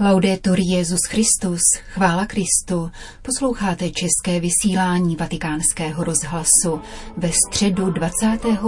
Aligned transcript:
Laudetur 0.00 0.58
Jezus 0.60 1.00
Christus, 1.08 1.60
chvála 1.94 2.26
Kristu. 2.26 2.90
Posloucháte 3.22 3.90
české 3.90 4.40
vysílání 4.40 5.16
Vatikánského 5.16 6.04
rozhlasu 6.04 6.80
ve 7.16 7.30
středu 7.32 7.90
25. 7.90 8.58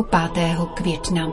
května. 0.74 1.26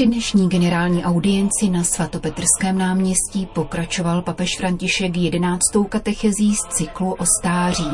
Při 0.00 0.06
dnešní 0.06 0.48
generální 0.48 1.04
audienci 1.04 1.70
na 1.70 1.84
svatopetrském 1.84 2.78
náměstí 2.78 3.48
pokračoval 3.54 4.22
papež 4.22 4.48
František 4.58 5.16
jedenáctou 5.16 5.84
katechezí 5.84 6.54
z 6.54 6.60
cyklu 6.60 7.12
o 7.12 7.24
stáří. 7.40 7.90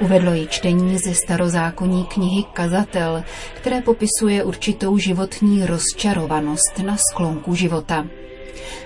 Uvedlo 0.00 0.32
ji 0.32 0.46
čtení 0.46 0.98
ze 0.98 1.14
starozákonní 1.14 2.04
knihy 2.04 2.44
Kazatel, 2.52 3.24
které 3.54 3.80
popisuje 3.80 4.44
určitou 4.44 4.98
životní 4.98 5.66
rozčarovanost 5.66 6.78
na 6.84 6.96
sklonku 6.96 7.54
života. 7.54 8.06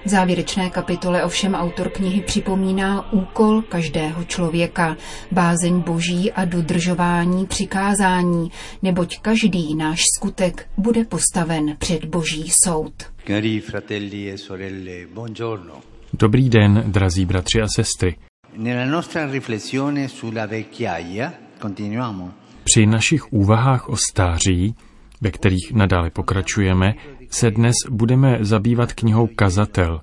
V 0.05 0.09
závěrečné 0.09 0.71
kapitole 0.71 1.25
ovšem 1.25 1.55
autor 1.55 1.89
knihy 1.91 2.21
připomíná 2.21 3.13
úkol 3.13 3.63
každého 3.63 4.25
člověka, 4.25 4.97
bázeň 5.33 5.81
boží 5.81 6.33
a 6.33 6.45
dodržování 6.45 7.47
přikázání, 7.47 8.51
neboť 8.83 9.19
každý 9.19 9.75
náš 9.75 10.01
skutek 10.19 10.69
bude 10.77 11.05
postaven 11.05 11.77
před 11.79 12.05
boží 12.05 12.45
soud. 12.65 12.93
Cari 13.27 13.61
fratelli 13.61 14.31
e 14.31 14.39
sorelle, 14.39 15.07
buongiorno. 15.15 15.75
Dobrý 16.13 16.49
den, 16.49 16.85
drazí 16.87 17.27
bratři 17.27 17.63
a 17.63 17.67
sestry. 17.77 18.17
Nella 18.57 18.87
nostra 18.87 19.27
riflessione 19.27 20.09
sulla 20.09 20.47
vecchiaia, 20.47 21.33
continuiamo. 21.63 22.31
Při 22.65 22.87
našich 22.87 23.33
úvahách 23.33 23.89
o 23.89 23.97
stáří, 23.97 24.75
ve 25.21 25.31
kterých 25.31 25.73
nadále 25.73 26.11
pokračujeme, 26.11 26.95
se 27.31 27.51
dnes 27.51 27.75
budeme 27.91 28.39
zabývat 28.41 28.93
knihou 28.93 29.27
Kazatel, 29.27 30.01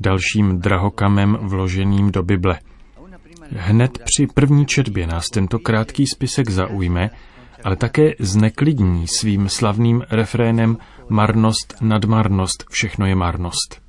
dalším 0.00 0.58
drahokamem 0.58 1.38
vloženým 1.40 2.10
do 2.10 2.22
Bible. 2.22 2.58
Hned 3.56 3.98
při 4.04 4.26
první 4.34 4.66
četbě 4.66 5.06
nás 5.06 5.26
tento 5.26 5.58
krátký 5.58 6.06
spisek 6.06 6.50
zaujme, 6.50 7.10
ale 7.64 7.76
také 7.76 8.10
zneklidní 8.18 9.06
svým 9.08 9.48
slavným 9.48 10.02
refrénem 10.10 10.76
Marnost 11.08 11.74
nad 11.80 12.04
marnost, 12.04 12.64
všechno 12.70 13.06
je 13.06 13.14
marnost. 13.14 13.82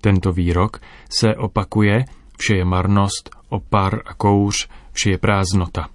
Tento 0.00 0.32
výrok 0.32 0.80
se 1.18 1.36
opakuje, 1.36 2.04
vše 2.38 2.56
je 2.56 2.64
marnost, 2.64 3.30
opar 3.48 4.00
a 4.06 4.14
kouř, 4.14 4.68
vše 4.92 5.10
je 5.10 5.18
prázdnota. 5.18 5.88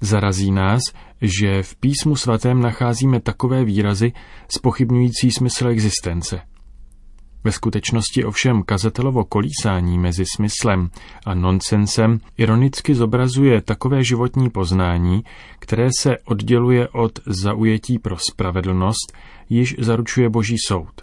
Zarazí 0.00 0.52
nás, 0.52 0.80
že 1.20 1.62
v 1.62 1.76
písmu 1.76 2.16
svatém 2.16 2.60
nacházíme 2.60 3.20
takové 3.20 3.64
výrazy 3.64 4.12
spochybňující 4.48 5.30
smysl 5.30 5.68
existence. 5.68 6.40
Ve 7.44 7.52
skutečnosti 7.52 8.24
ovšem 8.24 8.62
kazatelovo 8.62 9.24
kolísání 9.24 9.98
mezi 9.98 10.24
smyslem 10.36 10.90
a 11.26 11.34
nonsensem 11.34 12.20
ironicky 12.36 12.94
zobrazuje 12.94 13.62
takové 13.62 14.04
životní 14.04 14.50
poznání, 14.50 15.24
které 15.58 15.88
se 15.98 16.18
odděluje 16.24 16.88
od 16.88 17.18
zaujetí 17.26 17.98
pro 17.98 18.16
spravedlnost, 18.18 19.12
již 19.48 19.76
zaručuje 19.78 20.28
boží 20.28 20.56
soud. 20.66 21.00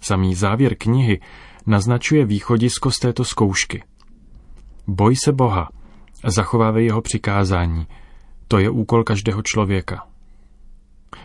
Samý 0.00 0.34
závěr 0.34 0.74
knihy 0.78 1.20
naznačuje 1.66 2.24
východisko 2.24 2.90
z 2.90 2.98
této 2.98 3.24
zkoušky. 3.24 3.82
Boj 4.86 5.16
se 5.24 5.32
Boha 5.32 5.68
zachovávej 6.26 6.84
jeho 6.84 7.02
přikázání– 7.02 7.86
to 8.48 8.58
je 8.58 8.70
úkol 8.70 9.04
každého 9.04 9.42
člověka. 9.42 10.06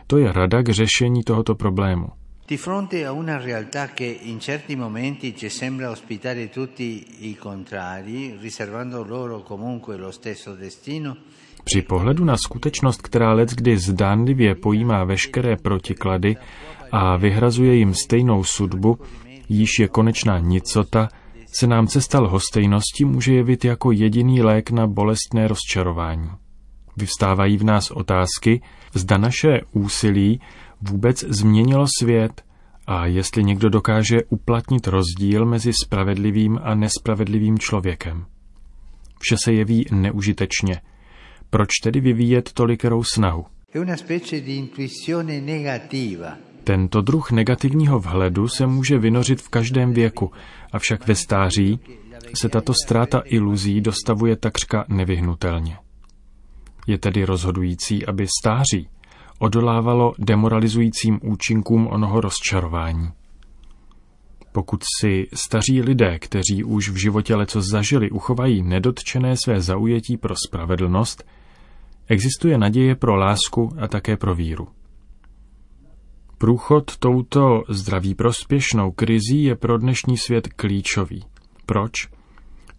To 0.07 0.17
je 0.17 0.31
rada 0.31 0.61
k 0.61 0.69
řešení 0.69 1.23
tohoto 1.23 1.55
problému. 1.55 2.07
Di 2.47 2.57
fronte 2.57 3.07
a 3.07 3.11
una 3.11 3.37
realtà 3.37 3.87
che 3.87 4.05
in 4.05 4.39
certi 4.39 4.75
momenti 4.75 5.33
ci 5.35 5.49
sembra 5.49 5.91
ospitare 5.91 6.49
tutti 6.49 7.05
i 7.19 7.37
contrari, 7.43 8.37
riservando 8.41 9.03
loro 9.03 9.39
comunque 9.47 9.97
lo 9.97 10.11
stesso 10.11 10.55
destino, 10.55 11.15
při 11.63 11.81
pohledu 11.81 12.25
na 12.25 12.37
skutečnost, 12.37 13.01
která 13.01 13.33
let 13.33 13.49
kdy 13.49 13.77
zdánlivě 13.77 14.55
pojímá 14.55 15.03
veškeré 15.03 15.55
protiklady 15.57 16.35
a 16.91 17.17
vyhrazuje 17.17 17.75
jim 17.75 17.93
stejnou 17.93 18.43
sudbu, 18.43 18.99
již 19.49 19.79
je 19.79 19.87
konečná 19.87 20.39
nicota, 20.39 21.09
se 21.53 21.67
nám 21.67 21.87
cesta 21.87 22.19
lhostejnosti 22.19 23.05
může 23.05 23.33
jevit 23.33 23.65
jako 23.65 23.91
jediný 23.91 24.41
lék 24.41 24.71
na 24.71 24.87
bolestné 24.87 25.47
rozčarování. 25.47 26.29
Vyvstávají 26.97 27.57
v 27.57 27.63
nás 27.63 27.91
otázky, 27.91 28.61
zda 28.93 29.17
naše 29.17 29.61
úsilí 29.71 30.41
vůbec 30.81 31.23
změnilo 31.23 31.85
svět 31.99 32.43
a 32.87 33.05
jestli 33.05 33.43
někdo 33.43 33.69
dokáže 33.69 34.23
uplatnit 34.29 34.87
rozdíl 34.87 35.45
mezi 35.45 35.71
spravedlivým 35.83 36.59
a 36.63 36.75
nespravedlivým 36.75 37.59
člověkem. 37.59 38.25
Vše 39.19 39.35
se 39.43 39.53
jeví 39.53 39.85
neužitečně. 39.91 40.81
Proč 41.49 41.69
tedy 41.83 41.99
vyvíjet 41.99 42.53
tolikerou 42.53 43.03
snahu? 43.03 43.45
Tento 46.63 47.01
druh 47.01 47.31
negativního 47.31 47.99
vhledu 47.99 48.47
se 48.47 48.67
může 48.67 48.97
vynořit 48.97 49.41
v 49.41 49.49
každém 49.49 49.93
věku, 49.93 50.31
avšak 50.71 51.07
ve 51.07 51.15
stáří 51.15 51.79
se 52.33 52.49
tato 52.49 52.73
ztráta 52.85 53.21
iluzí 53.25 53.81
dostavuje 53.81 54.35
takřka 54.35 54.85
nevyhnutelně. 54.87 55.77
Je 56.91 56.97
tedy 56.97 57.25
rozhodující, 57.25 58.05
aby 58.05 58.27
stáří 58.41 58.89
odolávalo 59.39 60.13
demoralizujícím 60.19 61.19
účinkům 61.23 61.87
onoho 61.87 62.21
rozčarování. 62.21 63.09
Pokud 64.51 64.83
si 64.99 65.27
staří 65.33 65.81
lidé, 65.81 66.19
kteří 66.19 66.63
už 66.63 66.89
v 66.89 66.95
životě 66.95 67.35
leco 67.35 67.61
zažili, 67.61 68.11
uchovají 68.11 68.63
nedotčené 68.63 69.35
své 69.37 69.61
zaujetí 69.61 70.17
pro 70.17 70.35
spravedlnost, 70.47 71.23
existuje 72.07 72.57
naděje 72.57 72.95
pro 72.95 73.15
lásku 73.15 73.73
a 73.79 73.87
také 73.87 74.17
pro 74.17 74.35
víru. 74.35 74.67
Průchod 76.37 76.97
touto 76.97 77.63
zdraví 77.69 78.15
prospěšnou 78.15 78.91
krizí 78.91 79.43
je 79.43 79.55
pro 79.55 79.77
dnešní 79.77 80.17
svět 80.17 80.47
klíčový. 80.47 81.23
Proč? 81.65 82.07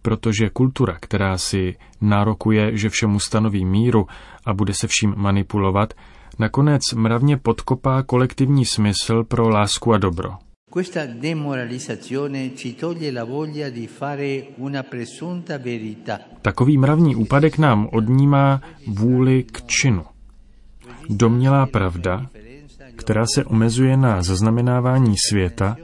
Protože 0.03 0.49
kultura, 0.49 0.97
která 0.99 1.37
si 1.37 1.75
nárokuje, 2.01 2.77
že 2.77 2.89
všemu 2.89 3.19
stanoví 3.19 3.65
míru 3.65 4.07
a 4.45 4.53
bude 4.53 4.73
se 4.73 4.87
vším 4.87 5.13
manipulovat, 5.17 5.93
nakonec 6.39 6.81
mravně 6.93 7.37
podkopá 7.37 8.03
kolektivní 8.03 8.65
smysl 8.65 9.23
pro 9.23 9.49
lásku 9.49 9.93
a 9.93 9.97
dobro. 9.97 10.29
Questa 10.73 11.05
demoralizzazione 11.05 12.49
ci 12.55 12.73
toglie 12.73 13.11
la 13.11 13.23
voglia 13.23 13.69
di 13.69 13.87
fare 13.87 14.43
una 14.57 14.83
presunta 14.83 15.57
verità. 15.57 16.19
Takový 16.41 16.77
mravní 16.77 17.15
úpadek 17.15 17.57
nám 17.57 17.89
odnímá 17.91 18.61
vůli 18.87 19.43
k 19.43 19.61
činu. 19.65 20.03
Domnělá 21.09 21.65
pravda, 21.65 22.25
která 22.95 23.25
se 23.35 23.45
omezuje 23.45 23.97
na 23.97 24.21
zaznamenávání 24.21 25.15
světa, 25.29 25.75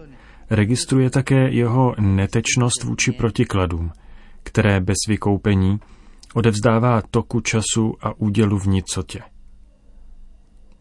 registruje 0.49 1.09
také 1.09 1.49
jeho 1.49 1.95
netečnost 1.99 2.83
vůči 2.83 3.11
protikladům– 3.11 3.91
které 4.43 4.79
bez 4.79 4.97
vykoupení 5.07 5.79
odevzdává 6.33 7.01
toku 7.11 7.39
času 7.41 7.95
a 8.01 8.19
údělu 8.19 8.59
v 8.59 8.67
nicotě. 8.67 9.21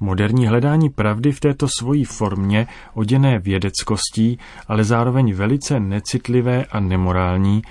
Moderní 0.01 0.47
hledání 0.47 0.91
pravdy 0.91 1.33
v 1.33 1.41
této 1.41 1.67
svojí 1.79 2.05
formě, 2.05 2.67
oděné 2.95 3.39
vědeckostí, 3.39 4.39
ale 4.67 4.85
zároveň 4.85 5.35
velice 5.35 5.81
necitlivé 5.81 6.65
a 6.65 6.81
nemorální, 6.81 7.63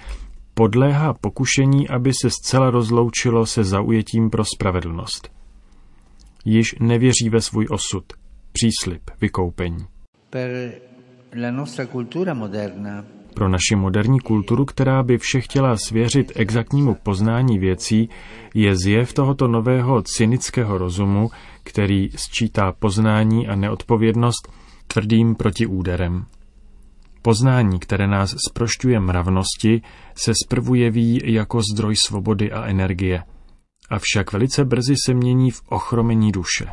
podléhá 0.54 1.14
pokušení, 1.14 1.90
aby 1.90 2.12
se 2.22 2.30
zcela 2.30 2.70
rozloučilo 2.70 3.46
se 3.46 3.64
zaujetím 3.64 4.30
pro 4.30 4.44
spravedlnost. 4.46 5.32
Již 6.46 6.76
nevěří 6.80 7.30
ve 7.30 7.42
svůj 7.42 7.68
osud, 7.70 8.06
příslip, 8.52 9.02
vykoupení. 9.22 9.86
Per 10.30 10.72
la 11.42 11.52
nostra 11.52 11.86
cultura 11.86 12.34
moderna 12.34 13.06
pro 13.38 13.50
naši 13.50 13.76
moderní 13.76 14.20
kulturu, 14.20 14.66
která 14.66 15.04
by 15.04 15.18
vše 15.18 15.42
chtěla 15.42 15.78
svěřit 15.78 16.32
exaktnímu 16.36 16.96
poznání 17.04 17.60
věcí, 17.60 18.10
je 18.54 18.76
zjev 18.76 19.14
tohoto 19.14 19.48
nového 19.48 20.02
cynického 20.02 20.78
rozumu, 20.78 21.30
který 21.64 22.10
sčítá 22.16 22.72
poznání 22.72 23.48
a 23.48 23.56
neodpovědnost 23.56 24.52
tvrdým 24.88 25.36
protiúderem. 25.36 26.26
Poznání, 27.22 27.80
které 27.80 28.08
nás 28.08 28.36
sprošťuje 28.50 29.00
mravnosti, 29.00 29.82
se 30.16 30.34
zprvu 30.46 30.76
jeví 30.76 31.22
jako 31.26 31.62
zdroj 31.74 31.96
svobody 32.06 32.52
a 32.52 32.66
energie, 32.66 33.24
avšak 33.90 34.34
velice 34.34 34.66
brzy 34.66 34.94
se 35.06 35.14
mění 35.14 35.52
v 35.52 35.62
ochromení 35.70 36.32
duše. 36.32 36.66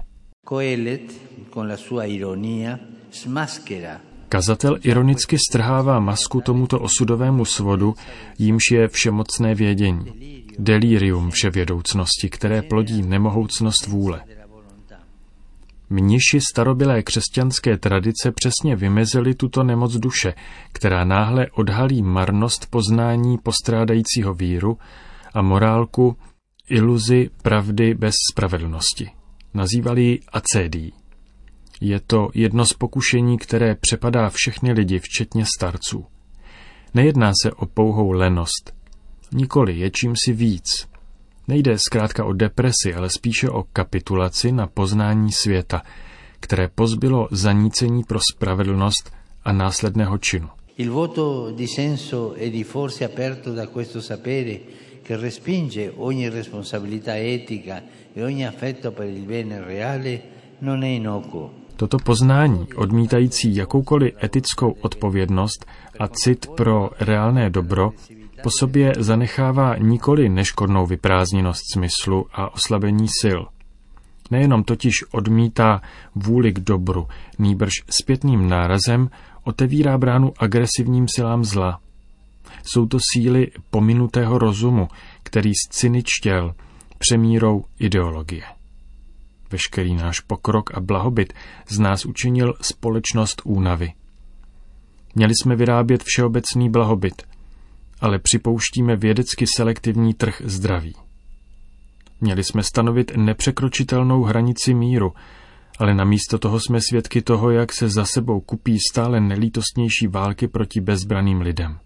Coelet, 0.49 1.12
con 1.50 1.69
la 1.69 1.76
sua 1.76 2.05
ironia, 2.05 2.78
smaschera 3.10 4.13
Kazatel 4.28 4.78
ironicky 4.82 5.36
strhává 5.38 6.00
masku 6.00 6.40
tomuto 6.40 6.80
osudovému 6.80 7.44
svodu, 7.44 7.94
jímž 8.38 8.62
je 8.72 8.88
všemocné 8.88 9.54
vědění. 9.54 10.06
Delirium 10.58 11.30
vševědoucnosti, 11.30 12.28
které 12.30 12.62
plodí 12.62 13.02
nemohoucnost 13.02 13.86
vůle. 13.86 14.20
Mniši 15.90 16.40
starobilé 16.52 17.02
křesťanské 17.02 17.78
tradice 17.78 18.32
přesně 18.32 18.76
vymezili 18.76 19.34
tuto 19.34 19.62
nemoc 19.62 19.92
duše, 19.96 20.34
která 20.72 21.04
náhle 21.04 21.46
odhalí 21.50 22.02
marnost 22.02 22.66
poznání 22.70 23.38
postrádajícího 23.38 24.34
víru 24.34 24.78
a 25.34 25.42
morálku 25.42 26.16
iluzi 26.68 27.30
pravdy 27.42 27.94
bez 27.94 28.14
spravedlnosti. 28.32 29.10
Nazývali 29.54 30.02
ji 30.02 30.20
acédií. 30.32 30.92
Je 31.80 32.00
to 32.00 32.28
jedno 32.34 32.66
z 32.66 32.72
pokušení, 32.72 33.38
které 33.38 33.74
přepadá 33.74 34.30
všechny 34.30 34.72
lidi, 34.72 34.98
včetně 34.98 35.44
starců. 35.56 36.04
Nejedná 36.94 37.32
se 37.42 37.52
o 37.52 37.66
pouhou 37.66 38.10
lenost. 38.12 38.74
Nikoli 39.32 39.78
je 39.78 39.90
čím 39.90 40.14
si 40.24 40.32
víc. 40.32 40.88
Nejde 41.48 41.78
zkrátka 41.78 42.24
o 42.24 42.32
depresi, 42.32 42.94
ale 42.94 43.10
spíše 43.10 43.48
o 43.48 43.62
kapitulaci 43.72 44.52
na 44.52 44.66
poznání 44.66 45.32
světa, 45.32 45.82
které 46.40 46.68
pozbylo 46.68 47.28
zanícení 47.30 48.04
pro 48.04 48.18
spravedlnost 48.32 49.12
a 49.44 49.52
následného 49.52 50.18
činu. 50.18 50.48
Il 50.76 50.90
voto 50.90 51.50
di 51.50 51.66
senso 51.66 52.34
e 52.34 52.50
di 52.50 52.64
forza 52.64 53.04
aperto 53.04 53.54
da 53.54 53.66
questo 53.66 54.00
sapere 54.00 54.60
che 55.02 55.16
respinge 55.16 55.92
ogni 55.96 56.28
responsabilità 56.28 57.16
etica 57.16 57.82
e 58.12 58.24
ogni 58.24 58.46
affetto 58.46 58.90
per 58.90 59.06
il 59.06 59.22
bene 59.22 59.60
reale 59.60 60.22
non 60.58 60.82
è 60.82 60.88
inocuo. 60.88 61.63
Toto 61.76 61.98
poznání, 61.98 62.66
odmítající 62.76 63.56
jakoukoliv 63.56 64.14
etickou 64.22 64.70
odpovědnost 64.70 65.66
a 66.00 66.08
cit 66.08 66.46
pro 66.56 66.90
reálné 67.00 67.50
dobro, 67.50 67.90
po 68.42 68.50
sobě 68.58 68.92
zanechává 68.98 69.76
nikoli 69.76 70.28
neškodnou 70.28 70.86
vyprázdněnost 70.86 71.62
smyslu 71.72 72.26
a 72.32 72.54
oslabení 72.54 73.06
sil. 73.20 73.40
Nejenom 74.30 74.64
totiž 74.64 74.92
odmítá 75.12 75.82
vůli 76.14 76.52
k 76.52 76.58
dobru, 76.58 77.06
nýbrž 77.38 77.72
zpětným 77.90 78.48
nárazem 78.48 79.10
otevírá 79.44 79.98
bránu 79.98 80.32
agresivním 80.38 81.06
silám 81.08 81.44
zla. 81.44 81.80
Jsou 82.62 82.86
to 82.86 82.98
síly 83.12 83.50
pominutého 83.70 84.38
rozumu, 84.38 84.88
který 85.22 85.50
zcyničtěl 85.66 86.54
přemírou 86.98 87.64
ideologie. 87.78 88.44
Veškerý 89.54 89.94
náš 89.94 90.20
pokrok 90.20 90.74
a 90.74 90.80
blahobyt 90.80 91.32
z 91.68 91.78
nás 91.78 92.04
učinil 92.06 92.54
společnost 92.60 93.42
únavy. 93.44 93.92
Měli 95.14 95.32
jsme 95.34 95.56
vyrábět 95.56 96.02
všeobecný 96.04 96.70
blahobyt, 96.70 97.22
ale 98.00 98.18
připouštíme 98.18 98.96
vědecky 98.96 99.46
selektivní 99.56 100.14
trh 100.14 100.42
zdraví. 100.44 100.94
Měli 102.20 102.44
jsme 102.44 102.62
stanovit 102.62 103.12
nepřekročitelnou 103.16 104.22
hranici 104.22 104.74
míru, 104.74 105.12
ale 105.78 105.94
namísto 105.94 106.38
toho 106.38 106.60
jsme 106.60 106.78
svědky 106.88 107.22
toho, 107.22 107.50
jak 107.50 107.72
se 107.72 107.88
za 107.88 108.04
sebou 108.04 108.40
kupí 108.40 108.78
stále 108.90 109.20
nelítostnější 109.20 110.06
války 110.06 110.48
proti 110.48 110.80
bezbraným 110.80 111.40
lidem. 111.40 111.78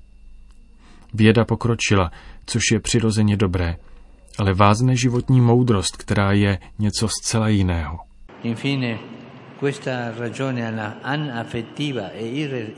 Věda 1.15 1.45
pokročila, 1.45 2.11
což 2.47 2.63
je 2.73 2.81
přirozeně 2.81 3.37
dobré, 3.37 3.77
ale 4.39 4.55
vázne 4.55 4.97
životní 4.97 5.41
moudrost, 5.41 5.97
která 5.97 6.33
je 6.33 6.59
něco 6.79 7.09
zcela 7.09 7.49
jiného. 7.49 7.99
Infine, 8.43 8.99
questa 9.61 9.91
ragione 10.19 10.95
anaffettiva 11.03 12.03
e 12.15 12.27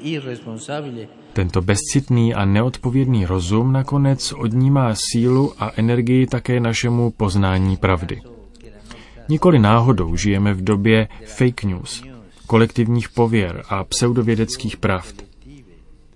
irresponsabile 0.02 1.20
tento 1.32 1.62
bezcitný 1.62 2.34
a 2.34 2.44
neodpovědný 2.44 3.26
rozum 3.26 3.72
nakonec 3.72 4.32
odnímá 4.32 4.94
sílu 4.94 5.52
a 5.58 5.72
energii 5.76 6.26
také 6.26 6.60
našemu 6.60 7.10
poznání 7.10 7.76
pravdy. 7.76 8.20
Nikoli 9.28 9.58
náhodou 9.58 10.16
žijeme 10.16 10.54
v 10.54 10.64
době 10.64 11.08
fake 11.26 11.64
news, 11.64 12.02
kolektivních 12.46 13.08
pověr 13.08 13.62
a 13.68 13.84
pseudovědeckých 13.84 14.76
pravd. 14.76 15.29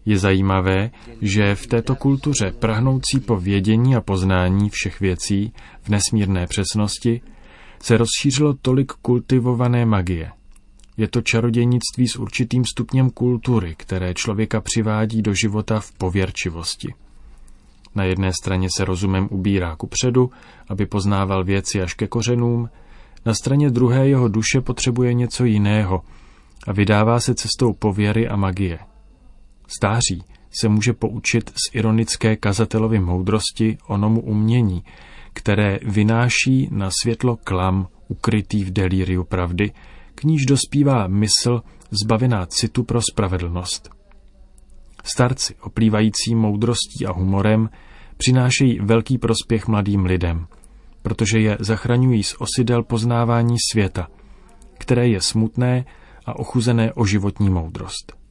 Je 0.07 0.19
zajímavé, 0.19 0.91
že 1.21 1.55
v 1.55 1.67
této 1.67 1.97
kultuře 1.97 2.53
prahnoucí 2.59 3.21
po 3.27 3.37
vědění 3.37 3.97
a 3.97 4.01
poznání 4.01 4.71
všech 4.71 5.01
věcí 5.01 5.53
v 5.83 5.89
nesmírné 5.89 6.47
přesnosti 6.47 7.21
se 7.81 7.97
rozšířilo 7.97 8.55
tolik 8.63 8.93
kultivované 8.93 9.87
magie. 9.87 10.31
Je 10.97 11.09
to 11.09 11.23
čarodějnictví 11.23 12.09
s 12.09 12.17
určitým 12.17 12.65
stupněm 12.65 13.11
kultury, 13.11 13.75
které 13.79 14.15
člověka 14.15 14.61
přivádí 14.61 15.23
do 15.23 15.35
života 15.35 15.81
v 15.81 15.93
pověrčivosti. 15.93 16.95
Na 17.95 18.05
jedné 18.05 18.33
straně 18.33 18.69
se 18.77 18.85
rozumem 18.85 19.29
ubírá 19.31 19.77
ku 19.77 19.87
předu, 19.87 20.31
aby 20.69 20.87
poznával 20.87 21.45
věci 21.45 21.83
až 21.83 21.95
ke 21.95 22.07
kořenům, 22.07 22.71
na 23.27 23.35
straně 23.35 23.71
druhé 23.71 24.09
jeho 24.09 24.29
duše 24.29 24.61
potřebuje 24.61 25.15
něco 25.15 25.45
jiného 25.45 26.03
a 26.67 26.73
vydává 26.73 27.21
se 27.21 27.35
cestou 27.35 27.73
pověry 27.73 28.29
a 28.29 28.37
magie– 28.37 28.79
Stáří 29.77 30.23
se 30.61 30.69
může 30.69 30.93
poučit 30.93 31.51
z 31.51 31.75
ironické 31.75 32.37
kazatelovy 32.37 33.01
moudrosti 33.01 33.79
onomu 33.87 34.21
umění, 34.21 34.85
které 35.33 35.79
vynáší 35.83 36.69
na 36.71 36.91
světlo 37.03 37.37
klam 37.37 37.89
ukrytý 38.09 38.65
v 38.65 38.71
delíriu 38.71 39.25
pravdy, 39.25 39.73
k 40.15 40.25
níž 40.25 40.47
dospívá 40.47 41.07
mysl 41.07 41.63
zbavená 41.91 42.47
citu 42.47 42.85
pro 42.85 43.01
spravedlnost. 43.03 43.91
Starci, 45.05 45.55
oplývající 45.61 46.35
moudrostí 46.35 47.07
a 47.07 47.13
humorem, 47.13 47.71
přinášejí 48.17 48.79
velký 48.81 49.19
prospěch 49.19 49.69
mladým 49.69 50.05
lidem, 50.05 50.47
protože 51.03 51.39
je 51.41 51.57
zachraňují 51.61 52.23
z 52.23 52.35
osidel 52.39 52.83
poznávání 52.83 53.57
světa, 53.73 54.09
které 54.79 55.09
je 55.09 55.21
smutné 55.21 55.85
a 56.27 56.39
ochuzené 56.39 56.93
o 56.93 57.07
životní 57.07 57.51
moudrost. 57.51 58.24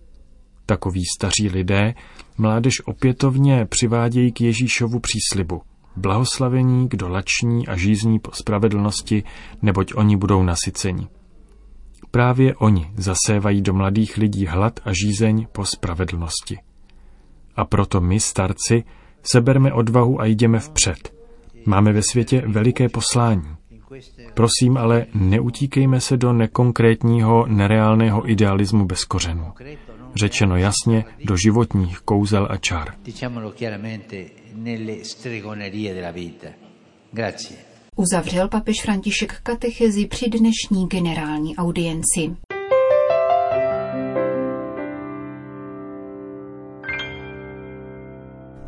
Takoví 0.66 1.02
staří 1.18 1.50
lidé 1.50 1.94
mládež 2.38 2.82
opětovně 2.86 3.66
přivádějí 3.66 4.32
k 4.32 4.42
Ježíšovu 4.42 5.00
příslibu. 5.00 5.62
Blahoslavení, 5.96 6.90
kdo 6.90 7.10
lační 7.10 7.68
a 7.68 7.78
žízní 7.78 8.20
po 8.20 8.32
spravedlnosti, 8.32 9.24
neboť 9.62 9.94
oni 9.96 10.18
budou 10.18 10.44
nasyceni. 10.44 11.08
Právě 12.12 12.56
oni 12.56 12.92
zasévají 12.98 13.62
do 13.62 13.74
mladých 13.74 14.18
lidí 14.18 14.46
hlad 14.46 14.80
a 14.86 14.94
žízeň 14.94 15.48
po 15.52 15.66
spravedlnosti. 15.66 16.58
A 17.56 17.66
proto 17.66 18.02
my, 18.02 18.20
starci, 18.20 18.84
seberme 19.24 19.74
odvahu 19.74 20.22
a 20.22 20.26
jdeme 20.26 20.60
vpřed. 20.60 21.14
Máme 21.66 21.94
ve 21.94 22.02
světě 22.02 22.44
veliké 22.48 22.90
poslání. 22.90 23.56
Prosím 24.34 24.78
ale, 24.78 25.06
neutíkejme 25.14 26.02
se 26.02 26.18
do 26.18 26.34
nekonkrétního, 26.34 27.46
nereálného 27.48 28.32
idealismu 28.32 28.86
bez 28.86 29.06
kořenů 29.06 29.54
řečeno 30.16 30.58
jasně, 30.58 31.06
do 31.26 31.38
životních 31.38 32.00
kouzel 32.00 32.48
a 32.50 32.58
čar. 32.58 32.94
Uzavřel 37.96 38.48
papež 38.50 38.82
František 38.82 39.40
katechezi 39.44 40.08
při 40.08 40.30
dnešní 40.30 40.88
generální 40.88 41.56
audienci. 41.58 42.36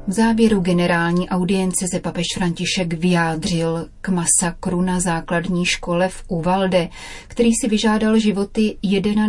V 0.07 0.12
závěru 0.12 0.59
generální 0.59 1.29
audience 1.29 1.85
se 1.93 2.00
papež 2.00 2.25
František 2.38 2.93
vyjádřil 2.93 3.88
k 4.01 4.09
masakru 4.09 4.81
na 4.81 5.00
základní 5.00 5.65
škole 5.65 6.09
v 6.09 6.24
Uvalde, 6.27 6.89
který 7.27 7.50
si 7.62 7.67
vyžádal 7.67 8.19
životy 8.19 8.77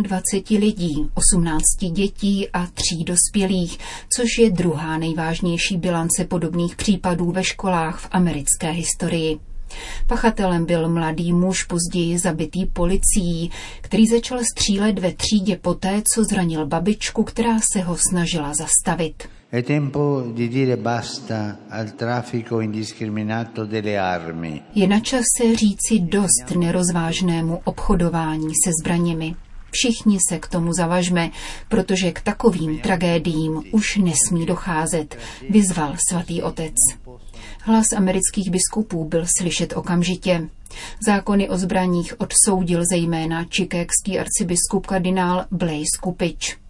21 0.01 0.65
lidí, 0.65 1.09
18 1.13 1.63
dětí 1.91 2.49
a 2.49 2.67
tří 2.67 3.03
dospělých, 3.03 3.77
což 4.15 4.27
je 4.39 4.49
druhá 4.49 4.97
nejvážnější 4.97 5.77
bilance 5.77 6.25
podobných 6.25 6.75
případů 6.75 7.31
ve 7.31 7.43
školách 7.43 7.99
v 7.99 8.07
americké 8.11 8.71
historii. 8.71 9.39
Pachatelem 10.07 10.65
byl 10.65 10.89
mladý 10.89 11.33
muž 11.33 11.63
později 11.63 12.19
zabitý 12.19 12.65
policií, 12.65 13.51
který 13.81 14.07
začal 14.07 14.39
střílet 14.53 14.99
ve 14.99 15.11
třídě 15.13 15.55
poté, 15.55 16.01
co 16.15 16.23
zranil 16.23 16.65
babičku, 16.65 17.23
která 17.23 17.59
se 17.73 17.81
ho 17.81 17.97
snažila 18.09 18.53
zastavit. 18.53 19.36
È 19.49 19.63
tempo 19.63 20.29
di 20.33 20.49
dire 20.49 20.75
basta 20.75 21.59
al 21.69 21.95
traffico 21.95 22.59
indiscriminato 22.59 23.63
delle 23.63 23.97
armi. 23.97 24.61
Je 24.73 24.87
na 24.87 24.99
čase 24.99 25.55
říci 25.55 25.99
dost 25.99 26.55
nerozvážnému 26.55 27.61
obchodování 27.63 28.49
se 28.65 28.71
zbraněmi. 28.81 29.35
Všichni 29.71 30.17
se 30.29 30.39
k 30.39 30.47
tomu 30.47 30.73
zavažme, 30.73 31.31
protože 31.69 32.11
k 32.11 32.21
takovým 32.21 32.79
tragédiím 32.79 33.63
už 33.71 33.97
nesmí 33.97 34.45
docházet, 34.45 35.17
vyzval 35.49 35.95
svatý 36.09 36.41
otec. 36.41 36.75
Hlas 37.61 37.93
amerických 37.95 38.51
biskupů 38.51 39.05
byl 39.05 39.25
slyšet 39.37 39.73
okamžitě. 39.77 40.49
Zákony 41.05 41.49
o 41.49 41.57
zbraních 41.57 42.21
odsoudil 42.21 42.83
zejména 42.91 43.43
čikékský 43.43 44.19
arcibiskup 44.19 44.85
kardinál 44.85 45.45
Blaise 45.51 45.97
Kupič. 46.01 46.66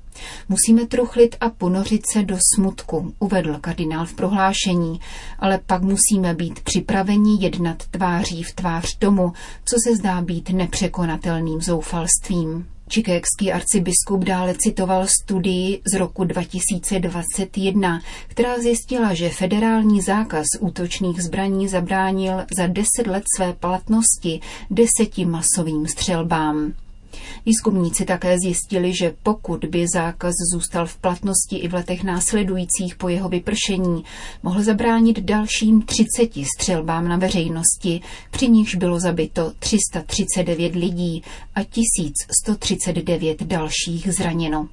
Musíme 0.50 0.88
truchlit 0.88 1.36
a 1.40 1.50
ponořit 1.50 2.02
se 2.14 2.24
do 2.24 2.38
smutku, 2.56 3.14
uvedl 3.20 3.58
kardinál 3.62 4.06
v 4.06 4.14
prohlášení, 4.14 5.00
ale 5.40 5.60
pak 5.66 5.82
musíme 5.82 6.34
být 6.34 6.60
připraveni 6.60 7.38
jednat 7.44 7.84
tváří 7.92 8.44
v 8.44 8.54
tvář 8.54 8.98
tomu, 8.98 9.34
co 9.66 9.76
se 9.88 9.96
zdá 9.96 10.22
být 10.22 10.50
nepřekonatelným 10.50 11.62
zoufalstvím. 11.62 12.66
Čikékský 12.90 13.52
arcibiskup 13.52 14.24
dále 14.24 14.56
citoval 14.58 15.08
studii 15.08 15.82
z 15.94 15.98
roku 15.98 16.24
2021, 16.24 18.02
která 18.28 18.60
zjistila, 18.60 19.14
že 19.14 19.30
federální 19.30 20.02
zákaz 20.02 20.46
útočných 20.60 21.24
zbraní 21.24 21.68
zabránil 21.68 22.46
za 22.58 22.68
deset 22.68 23.08
let 23.08 23.24
své 23.36 23.54
platnosti 23.54 24.40
deseti 24.70 25.26
masovým 25.26 25.88
střelbám. 25.88 26.74
Výzkumníci 27.46 28.06
také 28.06 28.40
zjistili, 28.40 28.94
že 28.96 29.14
pokud 29.24 29.66
by 29.66 29.86
zákaz 29.94 30.34
zůstal 30.54 30.86
v 30.86 30.98
platnosti 30.98 31.58
i 31.58 31.68
v 31.68 31.74
letech 31.74 32.04
následujících 32.04 32.96
po 32.96 33.10
jeho 33.10 33.30
vypršení, 33.30 34.04
mohl 34.44 34.64
zabránit 34.64 35.20
dalším 35.20 35.82
30 35.82 36.32
střelbám 36.58 37.08
na 37.08 37.18
veřejnosti, 37.18 38.02
při 38.32 38.50
nichž 38.50 38.76
bylo 38.76 39.00
zabito 39.00 39.52
339 39.60 40.76
lidí 40.76 41.24
a 41.56 41.64
1139 41.64 43.44
dalších 43.44 44.14
zraněno. 44.14 44.68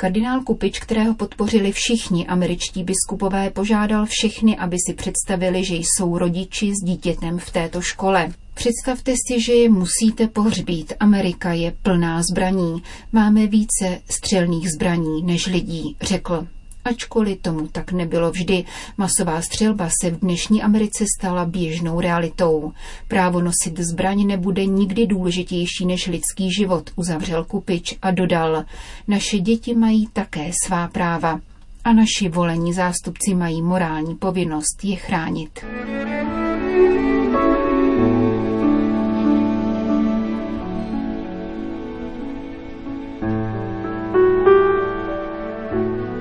Kardinál 0.00 0.40
Kupič, 0.40 0.78
kterého 0.78 1.14
podpořili 1.14 1.72
všichni 1.72 2.26
američtí 2.26 2.84
biskupové, 2.84 3.50
požádal 3.50 4.06
všechny, 4.06 4.56
aby 4.56 4.76
si 4.86 4.94
představili, 4.94 5.64
že 5.64 5.74
jsou 5.74 6.18
rodiči 6.18 6.72
s 6.72 6.84
dítětem 6.84 7.38
v 7.38 7.50
této 7.50 7.80
škole. 7.80 8.32
Představte 8.58 9.14
si, 9.26 9.40
že 9.40 9.52
je 9.52 9.68
musíte 9.68 10.26
pohřbít. 10.26 10.92
Amerika 11.00 11.52
je 11.52 11.72
plná 11.82 12.22
zbraní. 12.22 12.82
Máme 13.12 13.46
více 13.46 14.00
střelných 14.10 14.70
zbraní 14.70 15.22
než 15.22 15.46
lidí, 15.46 15.96
řekl. 16.02 16.46
Ačkoliv 16.84 17.38
tomu 17.42 17.66
tak 17.66 17.92
nebylo 17.92 18.30
vždy, 18.30 18.64
masová 18.96 19.42
střelba 19.42 19.88
se 20.02 20.10
v 20.10 20.20
dnešní 20.20 20.62
Americe 20.62 21.04
stala 21.18 21.44
běžnou 21.44 22.00
realitou. 22.00 22.72
Právo 23.08 23.40
nosit 23.40 23.78
zbraň 23.78 24.26
nebude 24.26 24.66
nikdy 24.66 25.06
důležitější 25.06 25.86
než 25.86 26.06
lidský 26.06 26.52
život, 26.52 26.90
uzavřel 26.96 27.44
Kupič 27.44 27.98
a 28.02 28.10
dodal. 28.10 28.64
Naše 29.08 29.38
děti 29.38 29.74
mají 29.74 30.06
také 30.12 30.50
svá 30.66 30.88
práva 30.88 31.40
a 31.84 31.92
naši 31.92 32.28
volení 32.28 32.72
zástupci 32.72 33.34
mají 33.34 33.62
morální 33.62 34.14
povinnost 34.14 34.84
je 34.84 34.96
chránit. 34.96 35.64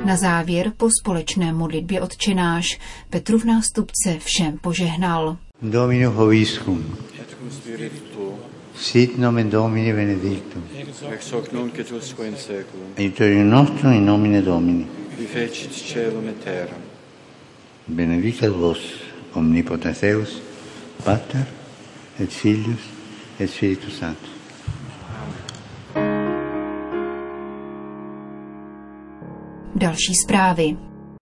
Na 0.07 0.15
závěr 0.15 0.71
po 0.77 0.89
společné 1.01 1.53
modlitbě 1.53 2.01
odčenáš 2.01 2.79
Petru 3.09 3.39
v 3.39 3.45
nástupce 3.45 4.19
všem 4.19 4.57
požehnal. 4.57 5.37
Domino 5.61 6.11
hoviscum. 6.11 6.97
Sit 8.75 9.17
nomen 9.17 9.49
Domini 9.49 9.93
benedictum. 9.93 10.63
Ex 11.11 11.31
hoc 11.31 11.51
nunc 11.51 11.79
et 11.79 11.91
usque 11.91 12.27
in 12.27 12.35
seculum. 12.35 12.87
Aiutorium 12.97 13.49
nostrum 13.49 13.93
in 13.93 14.05
nomine 14.05 14.41
Domini. 14.41 14.87
Qui 15.15 15.25
fecit 15.25 15.93
caelum 15.93 16.29
et 16.29 16.43
terram. 16.43 16.81
Benedicat 17.87 18.49
vos 18.49 18.79
omnipotens 19.33 20.01
Deus, 20.01 20.41
Pater 21.03 21.45
et 22.19 22.31
Filius 22.31 22.79
et 23.39 23.49
Spiritus 23.49 23.99
Sanctus. 23.99 24.36
Další 29.77 30.15
zprávy. 30.25 30.77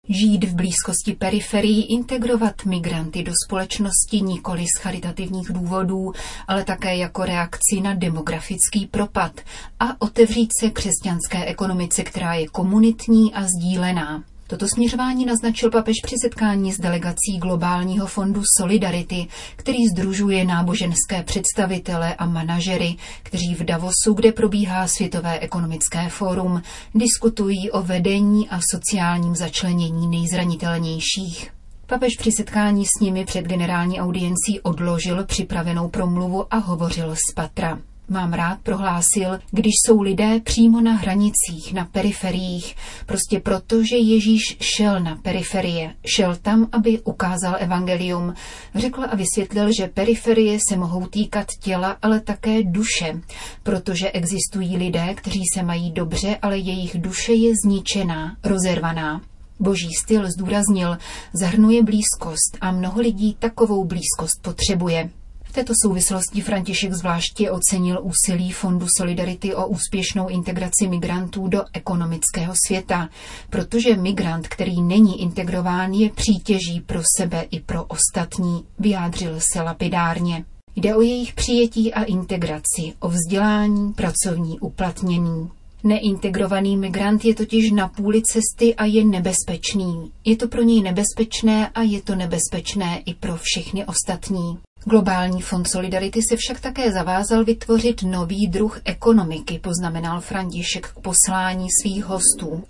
Žít 0.09 0.43
v 0.43 0.55
blízkosti 0.55 1.13
periferií, 1.13 1.93
integrovat 1.93 2.65
migranty 2.65 3.23
do 3.23 3.31
společnosti 3.45 4.21
nikoli 4.21 4.65
z 4.77 4.81
charitativních 4.81 5.51
důvodů, 5.51 6.11
ale 6.47 6.63
také 6.63 6.97
jako 6.97 7.25
reakci 7.25 7.81
na 7.81 7.93
demografický 7.93 8.85
propad 8.85 9.41
a 9.79 10.01
otevřít 10.01 10.49
se 10.59 10.69
křesťanské 10.69 11.45
ekonomice, 11.45 12.03
která 12.03 12.33
je 12.33 12.47
komunitní 12.47 13.33
a 13.33 13.43
sdílená. 13.43 14.23
Toto 14.47 14.67
směřování 14.67 15.25
naznačil 15.25 15.71
papež 15.71 15.95
při 16.03 16.15
setkání 16.21 16.73
s 16.73 16.79
delegací 16.79 17.37
Globálního 17.41 18.07
fondu 18.07 18.41
Solidarity, 18.57 19.27
který 19.55 19.87
združuje 19.93 20.45
náboženské 20.45 21.23
představitele 21.23 22.15
a 22.15 22.25
manažery, 22.25 22.95
kteří 23.23 23.55
v 23.55 23.63
Davosu, 23.63 24.13
kde 24.15 24.31
probíhá 24.31 24.87
Světové 24.87 25.39
ekonomické 25.39 26.09
fórum, 26.09 26.61
diskutují 26.95 27.71
o 27.71 27.81
vedení 27.81 28.49
a 28.49 28.59
sociálním 28.71 29.35
začlenění 29.35 30.07
nejzranitelnějších. 30.07 31.51
Papež 31.87 32.13
při 32.19 32.31
setkání 32.31 32.85
s 32.85 33.01
nimi 33.01 33.25
před 33.25 33.45
generální 33.45 34.01
audiencí 34.01 34.61
odložil 34.63 35.25
připravenou 35.25 35.89
promluvu 35.89 36.53
a 36.53 36.57
hovořil 36.57 37.15
z 37.15 37.33
patra. 37.35 37.79
Mám 38.09 38.33
rád, 38.33 38.59
prohlásil, 38.63 39.39
když 39.51 39.73
jsou 39.85 40.01
lidé 40.01 40.39
přímo 40.39 40.81
na 40.81 40.93
hranicích, 40.93 41.73
na 41.73 41.85
periferiích, 41.85 42.75
prostě 43.05 43.39
proto, 43.39 43.83
že 43.83 43.97
Ježíš 43.97 44.57
šel 44.59 44.99
na 44.99 45.15
periferie, 45.15 45.95
šel 46.15 46.35
tam, 46.35 46.67
aby 46.71 46.99
ukázal 47.01 47.55
evangelium. 47.59 48.33
Řekl 48.75 49.03
a 49.11 49.15
vysvětlil, 49.15 49.69
že 49.77 49.87
periferie 49.87 50.59
se 50.69 50.77
mohou 50.77 51.07
týkat 51.07 51.47
těla, 51.63 51.97
ale 52.01 52.19
také 52.19 52.63
duše, 52.63 53.21
protože 53.63 54.11
existují 54.11 54.77
lidé, 54.77 55.13
kteří 55.13 55.41
se 55.53 55.63
mají 55.63 55.91
dobře, 55.91 56.37
ale 56.41 56.57
jejich 56.57 56.97
duše 57.01 57.33
je 57.33 57.53
zničená, 57.65 58.37
rozervaná. 58.43 59.21
Boží 59.59 59.89
styl 60.03 60.31
zdůraznil, 60.31 60.97
zahrnuje 61.33 61.83
blízkost 61.83 62.57
a 62.61 62.71
mnoho 62.71 63.01
lidí 63.01 63.35
takovou 63.39 63.85
blízkost 63.85 64.41
potřebuje 64.41 65.09
této 65.55 65.73
souvislosti 65.85 66.41
František 66.41 66.93
zvláště 66.93 67.51
ocenil 67.51 67.99
úsilí 68.01 68.51
Fondu 68.51 68.87
Solidarity 68.97 69.55
o 69.55 69.67
úspěšnou 69.67 70.27
integraci 70.27 70.87
migrantů 70.87 71.47
do 71.47 71.63
ekonomického 71.73 72.53
světa, 72.67 73.09
protože 73.49 73.95
migrant, 73.95 74.47
který 74.47 74.81
není 74.81 75.21
integrován, 75.21 75.93
je 75.93 76.09
přítěží 76.09 76.81
pro 76.85 77.01
sebe 77.17 77.45
i 77.51 77.59
pro 77.59 77.83
ostatní, 77.83 78.65
vyjádřil 78.79 79.35
se 79.53 79.61
lapidárně. 79.61 80.45
Jde 80.75 80.95
o 80.95 81.01
jejich 81.01 81.33
přijetí 81.33 81.93
a 81.93 82.03
integraci, 82.03 82.93
o 82.99 83.09
vzdělání, 83.09 83.93
pracovní 83.93 84.59
uplatnění. 84.59 85.49
Neintegrovaný 85.83 86.77
migrant 86.77 87.25
je 87.25 87.35
totiž 87.35 87.71
na 87.71 87.87
půli 87.87 88.21
cesty 88.21 88.75
a 88.75 88.85
je 88.85 89.05
nebezpečný. 89.05 90.11
Je 90.25 90.35
to 90.37 90.47
pro 90.47 90.61
něj 90.61 90.81
nebezpečné 90.81 91.67
a 91.67 91.81
je 91.81 92.01
to 92.01 92.15
nebezpečné 92.15 93.01
i 93.05 93.13
pro 93.13 93.37
všechny 93.41 93.85
ostatní. 93.85 94.57
Globální 94.87 95.41
fond 95.41 95.67
Solidarity 95.67 96.19
se 96.29 96.35
však 96.35 96.59
také 96.59 96.91
zavázal 96.91 97.43
vytvořit 97.43 98.03
nový 98.03 98.47
druh 98.47 98.81
ekonomiky, 98.85 99.59
poznamenal 99.59 100.21
František 100.21 100.87
k 100.87 100.99
poslání 100.99 101.67
svých 101.81 102.05
hostů. 102.05 102.63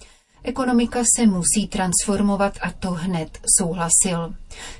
Ekonomika 0.43 0.99
se 1.15 1.25
musí 1.25 1.67
transformovat 1.69 2.57
a 2.61 2.71
to 2.71 2.91
hned 2.91 3.39
souhlasil. 3.59 4.35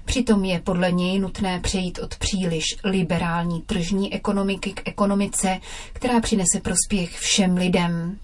Přitom 0.06 0.46
je 0.46 0.60
podle 0.60 0.92
něj 0.92 1.20
nutné 1.20 1.60
přejít 1.60 2.00
od 2.00 2.16
příliš 2.16 2.64
liberální 2.84 3.62
tržní 3.62 4.14
ekonomiky 4.14 4.74
k 4.74 4.88
ekonomice, 4.88 5.60
která 5.94 6.20
přinese 6.20 6.60
prospěch 6.60 7.20
všem 7.20 7.58
lidem. 7.58 8.20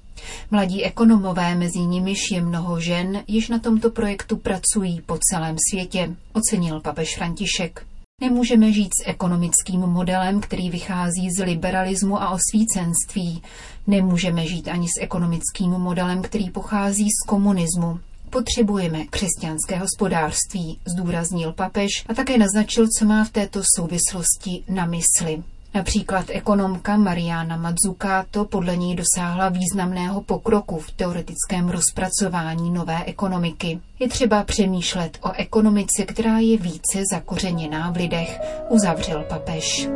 Mladí 0.51 0.83
ekonomové, 0.83 1.55
mezi 1.55 1.79
nimiž 1.79 2.19
je 2.31 2.41
mnoho 2.41 2.79
žen, 2.79 3.23
již 3.27 3.49
na 3.49 3.59
tomto 3.59 3.89
projektu 3.89 4.37
pracují 4.37 5.01
po 5.01 5.17
celém 5.31 5.55
světě, 5.71 6.15
ocenil 6.33 6.79
papež 6.79 7.15
František. 7.17 7.90
Nemůžeme 8.21 8.71
žít 8.71 8.89
s 9.01 9.07
ekonomickým 9.09 9.79
modelem, 9.79 10.41
který 10.41 10.69
vychází 10.69 11.31
z 11.31 11.43
liberalismu 11.43 12.21
a 12.21 12.29
osvícenství. 12.29 13.41
Nemůžeme 13.87 14.47
žít 14.47 14.67
ani 14.67 14.87
s 14.87 15.01
ekonomickým 15.01 15.71
modelem, 15.71 16.21
který 16.21 16.49
pochází 16.49 17.07
z 17.09 17.27
komunismu. 17.27 17.99
Potřebujeme 18.29 19.05
křesťanské 19.05 19.77
hospodářství, 19.77 20.79
zdůraznil 20.85 21.53
papež 21.53 21.89
a 22.09 22.13
také 22.13 22.37
naznačil, 22.37 22.87
co 22.99 23.05
má 23.05 23.23
v 23.23 23.29
této 23.29 23.61
souvislosti 23.75 24.63
na 24.69 24.85
mysli. 24.85 25.43
Například 25.73 26.25
ekonomka 26.29 26.97
Mariana 26.97 27.57
Mazzucato 27.57 28.45
podle 28.45 28.77
ní 28.77 28.95
dosáhla 28.95 29.49
významného 29.49 30.21
pokroku 30.21 30.79
v 30.79 30.91
teoretickém 30.91 31.69
rozpracování 31.69 32.71
nové 32.71 33.03
ekonomiky. 33.05 33.79
Je 33.99 34.07
třeba 34.07 34.43
přemýšlet 34.43 35.17
o 35.21 35.31
ekonomice, 35.31 36.05
která 36.05 36.37
je 36.37 36.57
více 36.57 37.03
zakořeněná 37.11 37.91
v 37.91 37.95
lidech, 37.95 38.39
uzavřel 38.69 39.23
papež. 39.29 39.89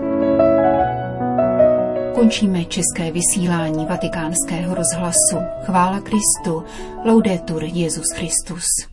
Končíme 2.16 2.66
české 2.66 3.12
vysílání 3.12 3.86
vatikánského 3.86 4.76
rozhlasu. 4.76 5.38
Chvála 5.66 6.00
Kristu. 6.00 6.64
Laudetur 7.06 7.64
Jezus 7.64 8.12
Christus. 8.16 8.88